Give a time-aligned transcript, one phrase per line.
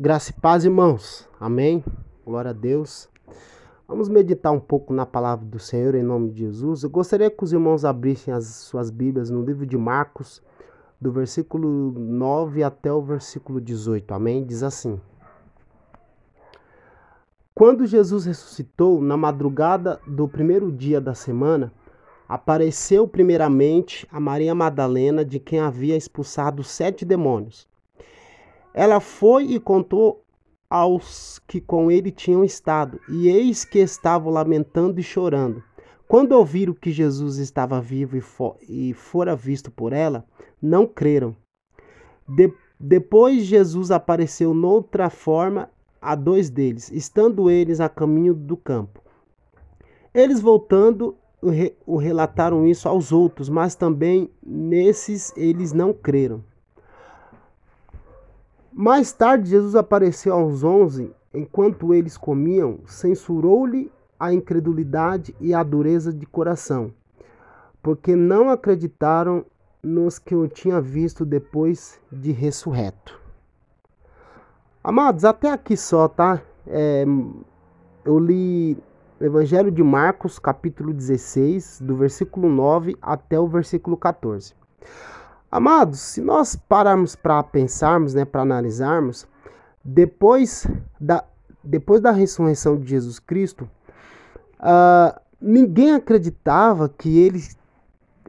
[0.00, 1.28] Graça e paz, irmãos.
[1.38, 1.84] Amém.
[2.24, 3.10] Glória a Deus.
[3.86, 6.82] Vamos meditar um pouco na palavra do Senhor em nome de Jesus.
[6.82, 10.42] Eu gostaria que os irmãos abrissem as suas Bíblias no livro de Marcos,
[10.98, 14.14] do versículo 9 até o versículo 18.
[14.14, 14.42] Amém.
[14.46, 14.98] Diz assim:
[17.54, 21.70] Quando Jesus ressuscitou, na madrugada do primeiro dia da semana,
[22.26, 27.70] apareceu primeiramente a Maria Madalena, de quem havia expulsado sete demônios.
[28.74, 30.24] Ela foi e contou
[30.68, 35.62] aos que com ele tinham estado, e eis que estavam lamentando e chorando.
[36.08, 40.24] Quando ouviram que Jesus estava vivo e, for, e fora visto por ela,
[40.60, 41.36] não creram.
[42.26, 45.70] De, depois Jesus apareceu noutra forma
[46.00, 49.02] a dois deles, estando eles a caminho do campo.
[50.14, 51.16] Eles voltando
[51.86, 56.44] o relataram isso aos outros, mas também nesses eles não creram.
[58.72, 66.10] Mais tarde, Jesus apareceu aos onze, enquanto eles comiam, censurou-lhe a incredulidade e a dureza
[66.10, 66.90] de coração,
[67.82, 69.44] porque não acreditaram
[69.82, 73.20] nos que o tinha visto depois de ressurreto.
[74.82, 76.40] Amados, até aqui só, tá?
[76.66, 77.04] É,
[78.04, 78.78] eu li
[79.20, 84.54] o Evangelho de Marcos, capítulo 16, do versículo 9 até o versículo 14.
[85.52, 89.28] Amados, se nós pararmos para pensarmos, né, para analisarmos,
[89.84, 90.66] depois
[90.98, 91.22] da,
[91.62, 93.68] depois da ressurreição de Jesus Cristo,
[94.58, 97.42] uh, ninguém acreditava que ele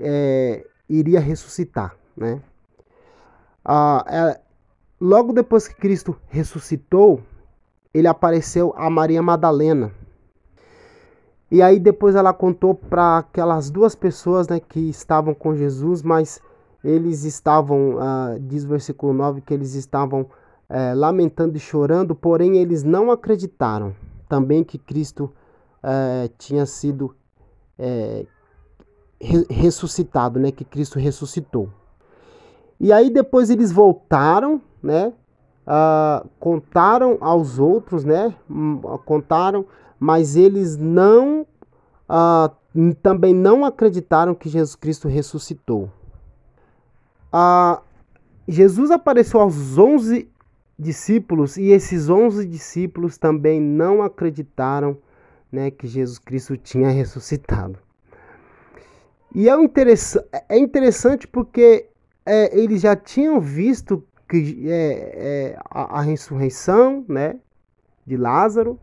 [0.00, 2.42] é, iria ressuscitar, né?
[3.64, 4.40] Uh, é,
[5.00, 7.22] logo depois que Cristo ressuscitou,
[7.94, 9.92] ele apareceu a Maria Madalena.
[11.48, 16.40] E aí depois ela contou para aquelas duas pessoas, né, que estavam com Jesus, mas
[16.84, 22.58] eles estavam, uh, diz o versículo 9, que eles estavam uh, lamentando e chorando, porém
[22.58, 23.94] eles não acreditaram
[24.28, 25.32] também que Cristo
[25.82, 27.14] uh, tinha sido
[27.78, 28.26] eh,
[29.20, 30.50] re ressuscitado, né?
[30.50, 31.68] que Cristo ressuscitou.
[32.80, 35.12] E aí depois eles voltaram, né?
[35.64, 38.34] Uh, contaram aos outros, né?
[38.50, 39.64] Hum, contaram,
[39.98, 41.46] mas eles não
[42.08, 45.88] uh, também não acreditaram que Jesus Cristo ressuscitou.
[47.32, 47.80] Ah,
[48.46, 50.28] Jesus apareceu aos 11
[50.78, 54.98] discípulos e esses 11 discípulos também não acreditaram
[55.50, 57.78] né, que Jesus Cristo tinha ressuscitado.
[59.34, 61.88] E é, interessante, é interessante porque
[62.26, 67.36] é, eles já tinham visto que, é, é, a, a, ressurreição né,
[68.06, 68.78] de Lázaro.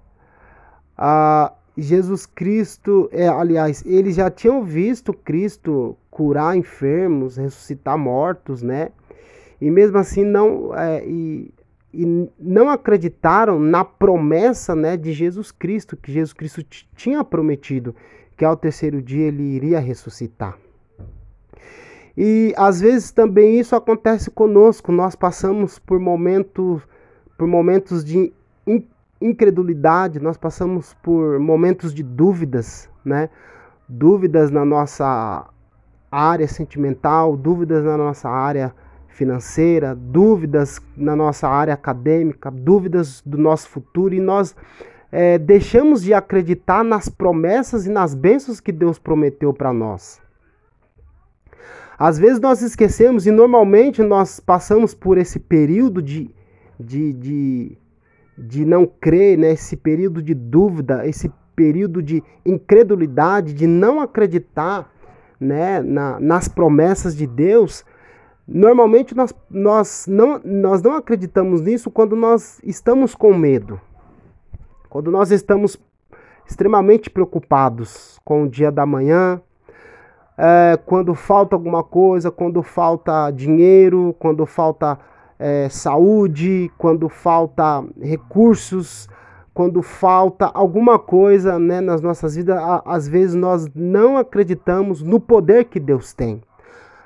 [0.97, 8.91] Ah, Jesus Cristo, é, aliás, eles já tinham visto Cristo curar enfermos, ressuscitar mortos, né?
[9.61, 11.53] E mesmo assim não é, e,
[11.93, 16.63] e não acreditaram na promessa, né, de Jesus Cristo, que Jesus Cristo
[16.95, 17.95] tinha prometido
[18.37, 20.57] que ao terceiro dia ele iria ressuscitar.
[22.17, 24.91] E às vezes também isso acontece conosco.
[24.91, 26.81] Nós passamos por momentos
[27.37, 28.33] por momentos de
[29.21, 33.29] incredulidade, nós passamos por momentos de dúvidas, né?
[33.87, 35.47] Dúvidas na nossa
[36.11, 38.73] área sentimental, dúvidas na nossa área
[39.07, 44.55] financeira, dúvidas na nossa área acadêmica, dúvidas do nosso futuro e nós
[45.11, 50.21] é, deixamos de acreditar nas promessas e nas bênçãos que Deus prometeu para nós.
[51.97, 56.33] Às vezes nós esquecemos e normalmente nós passamos por esse período de,
[56.79, 57.77] de, de,
[58.39, 59.51] de não crer, né?
[59.51, 64.89] esse período de dúvida, esse período de incredulidade, de não acreditar
[65.39, 67.83] né, na, nas promessas de Deus,
[68.47, 73.79] normalmente nós, nós, não, nós não acreditamos nisso quando nós estamos com medo,
[74.89, 75.77] quando nós estamos
[76.47, 79.41] extremamente preocupados com o dia da manhã,
[80.37, 84.97] é, quando falta alguma coisa, quando falta dinheiro, quando falta
[85.39, 89.07] é, saúde, quando falta recursos,
[89.53, 95.65] quando falta alguma coisa né, nas nossas vidas, às vezes nós não acreditamos no poder
[95.65, 96.41] que Deus tem.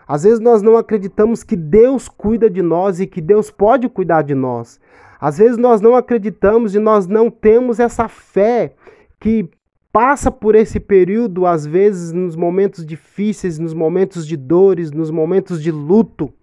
[0.08, 4.24] Às vezes nós não acreditamos que Deus cuida de nós e que Deus pode cuidar
[4.24, 4.80] de nós.
[5.20, 8.74] Às vezes nós não acreditamos e nós não temos essa fé
[9.20, 9.50] que
[9.92, 15.62] passa por esse período, às vezes nos momentos difíceis, nos momentos de dores, nos momentos
[15.62, 16.34] de luto,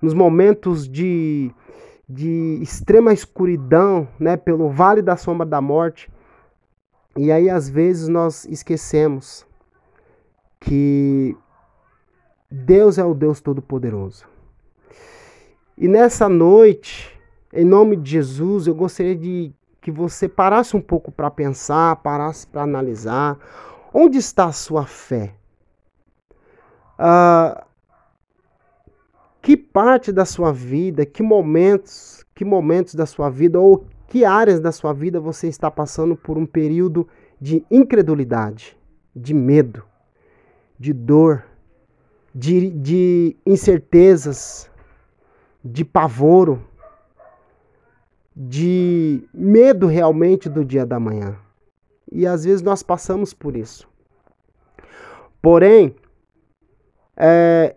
[0.00, 1.52] nos momentos de
[2.12, 6.10] de extrema escuridão, né, pelo vale da sombra da morte.
[7.16, 9.46] E aí às vezes nós esquecemos
[10.58, 11.36] que
[12.50, 14.26] Deus é o Deus todo-poderoso.
[15.78, 17.16] E nessa noite,
[17.52, 22.44] em nome de Jesus, eu gostaria de que você parasse um pouco para pensar, parasse
[22.46, 23.38] para analisar.
[23.94, 25.34] Onde está a sua fé?
[26.98, 27.69] Uh,
[29.42, 34.60] que parte da sua vida, que momentos, que momentos da sua vida ou que áreas
[34.60, 37.08] da sua vida você está passando por um período
[37.40, 38.76] de incredulidade,
[39.14, 39.84] de medo,
[40.78, 41.44] de dor,
[42.34, 44.70] de, de incertezas,
[45.64, 46.62] de pavoro,
[48.34, 51.36] de medo realmente do dia da manhã.
[52.10, 53.88] E às vezes nós passamos por isso.
[55.40, 55.94] Porém,
[57.16, 57.76] é,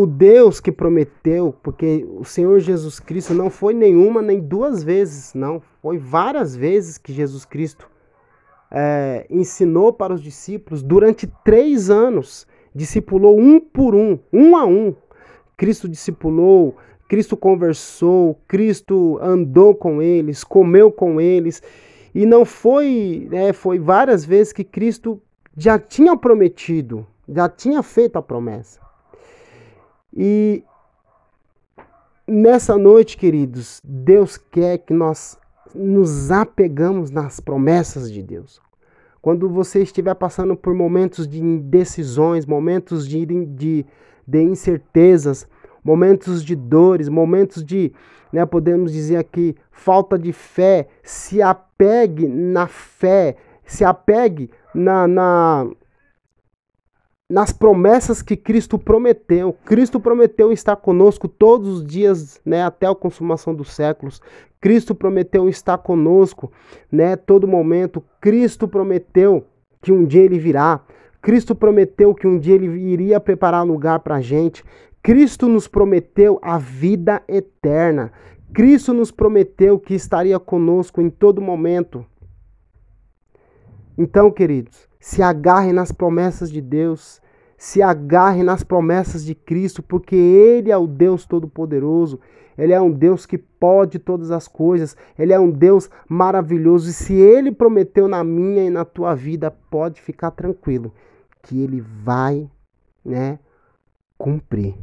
[0.00, 5.34] o Deus que prometeu, porque o Senhor Jesus Cristo não foi nenhuma nem duas vezes,
[5.34, 7.86] não, foi várias vezes que Jesus Cristo
[8.70, 14.94] é, ensinou para os discípulos durante três anos, discipulou um por um, um a um.
[15.54, 16.76] Cristo discipulou,
[17.06, 21.62] Cristo conversou, Cristo andou com eles, comeu com eles,
[22.14, 25.20] e não foi, né, foi várias vezes que Cristo
[25.54, 28.79] já tinha prometido, já tinha feito a promessa.
[30.16, 30.64] E
[32.26, 35.38] nessa noite, queridos, Deus quer que nós
[35.74, 38.60] nos apegamos nas promessas de Deus.
[39.22, 43.86] Quando você estiver passando por momentos de indecisões, momentos de, de,
[44.26, 45.46] de incertezas,
[45.84, 47.92] momentos de dores, momentos de,
[48.32, 55.66] né, podemos dizer aqui, falta de fé, se apegue na fé, se apegue na, na,
[57.30, 59.56] nas promessas que Cristo prometeu.
[59.64, 64.20] Cristo prometeu estar conosco todos os dias, né, até a consumação dos séculos.
[64.60, 66.50] Cristo prometeu estar conosco,
[66.90, 68.02] né, todo momento.
[68.20, 69.46] Cristo prometeu
[69.80, 70.80] que um dia ele virá.
[71.22, 74.64] Cristo prometeu que um dia ele iria preparar lugar para a gente.
[75.00, 78.12] Cristo nos prometeu a vida eterna.
[78.52, 82.04] Cristo nos prometeu que estaria conosco em todo momento.
[83.96, 87.22] Então, queridos, se agarre nas promessas de Deus,
[87.56, 92.20] se agarre nas promessas de Cristo, porque Ele é o Deus Todo-Poderoso,
[92.56, 96.92] Ele é um Deus que pode todas as coisas, Ele é um Deus maravilhoso, e
[96.92, 100.92] se Ele prometeu na minha e na tua vida, pode ficar tranquilo,
[101.42, 102.48] que Ele vai
[103.04, 103.38] né,
[104.18, 104.74] cumprir.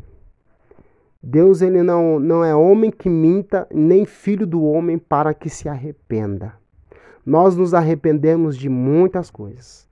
[1.22, 5.68] Deus ele não, não é homem que minta, nem filho do homem para que se
[5.68, 6.54] arrependa.
[7.26, 9.87] Nós nos arrependemos de muitas coisas.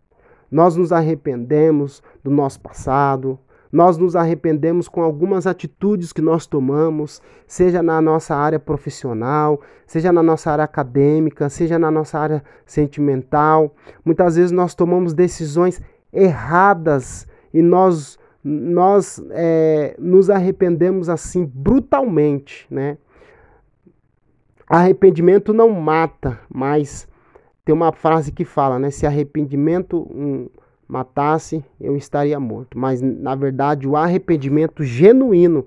[0.56, 3.38] Nós nos arrependemos do nosso passado,
[3.70, 10.14] nós nos arrependemos com algumas atitudes que nós tomamos, seja na nossa área profissional, seja
[10.14, 13.76] na nossa área acadêmica, seja na nossa área sentimental.
[14.06, 15.82] Muitas vezes nós tomamos decisões
[16.14, 22.98] erradas e nós, nós é, nos arrependemos assim brutalmente, né?
[24.70, 27.10] Arrependimento não mata, mas
[27.66, 28.92] tem uma frase que fala, né?
[28.92, 30.48] Se arrependimento um,
[30.88, 32.78] matasse, eu estaria morto.
[32.78, 35.66] Mas, na verdade, o arrependimento genuíno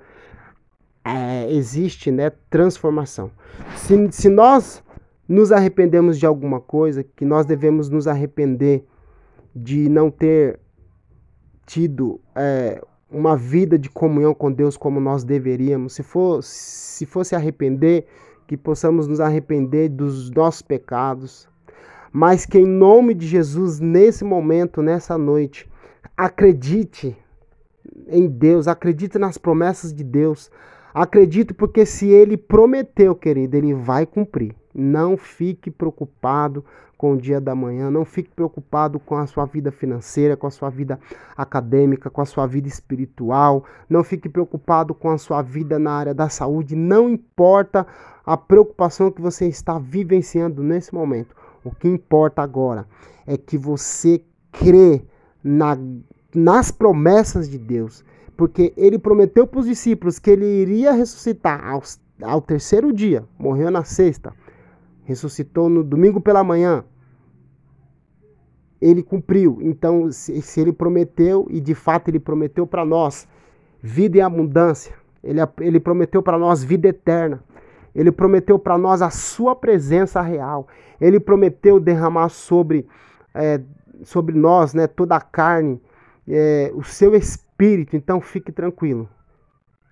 [1.05, 2.31] é, existe, né?
[2.49, 3.33] Transformação.
[3.77, 4.83] Se, se nós
[5.29, 8.85] nos arrependemos de alguma coisa, que nós devemos nos arrepender
[9.55, 10.59] de não ter
[11.67, 12.81] tido é,
[13.11, 15.95] uma vida de comunhão com Deus como nós deveríamos.
[15.95, 18.06] Se for se fosse arrepender,
[18.47, 21.49] que possamos nos arrepender dos nossos pecados,
[22.12, 25.69] mas que em nome de Jesus, nesse momento, nessa noite,
[26.17, 27.17] acredite
[28.09, 30.50] em Deus, acredite nas promessas de Deus.
[30.93, 34.55] Acredite porque se ele prometeu, querido, ele vai cumprir.
[34.75, 36.65] Não fique preocupado
[36.99, 40.50] com o dia da manhã, não fique preocupado com a sua vida financeira, com a
[40.50, 40.99] sua vida
[41.37, 46.12] acadêmica, com a sua vida espiritual, não fique preocupado com a sua vida na área
[46.12, 47.87] da saúde, não importa
[48.27, 51.37] a preocupação que você está vivenciando nesse momento.
[51.65, 52.87] O que importa agora
[53.27, 54.23] é que você
[54.53, 55.03] crê
[55.43, 55.79] na,
[56.35, 58.05] nas promessas de Deus.
[58.37, 61.83] Porque ele prometeu para os discípulos que ele iria ressuscitar ao,
[62.23, 63.25] ao terceiro dia.
[63.38, 64.33] Morreu na sexta.
[65.05, 66.85] Ressuscitou no domingo pela manhã.
[68.81, 69.59] Ele cumpriu.
[69.61, 73.27] Então, se, se ele prometeu, e de fato ele prometeu para nós
[73.83, 77.43] vida em abundância, ele, ele prometeu para nós vida eterna.
[77.95, 80.68] Ele prometeu para nós a sua presença real.
[81.00, 82.87] Ele prometeu derramar sobre,
[83.35, 83.61] é,
[84.02, 85.80] sobre nós né, toda a carne,
[86.26, 87.97] é, o seu espírito.
[87.97, 89.09] Então fique tranquilo.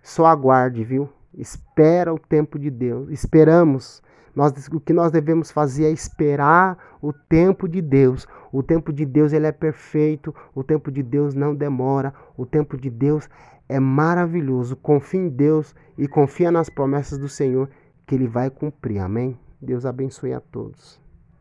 [0.02, 1.08] Só aguarde, viu?
[1.36, 3.10] Espera o tempo de Deus.
[3.10, 4.02] Esperamos.
[4.34, 8.26] Nós, o que nós devemos fazer é esperar o tempo de Deus.
[8.52, 10.34] O tempo de Deus ele é perfeito.
[10.54, 12.12] O tempo de Deus não demora.
[12.36, 13.28] O tempo de Deus
[13.68, 14.76] é maravilhoso.
[14.76, 17.68] Confie em Deus e confia nas promessas do Senhor
[18.06, 19.00] que ele vai cumprir.
[19.00, 19.38] Amém?
[19.60, 21.00] Deus abençoe a todos.